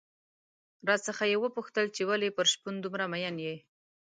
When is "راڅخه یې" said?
0.87-1.37